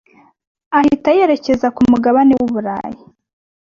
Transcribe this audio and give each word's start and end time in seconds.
ahita 0.77 1.09
yerekeza 1.17 1.67
ku 1.75 1.81
mugabane 1.91 2.33
w’ 2.39 2.41
Uburayi. 2.47 3.01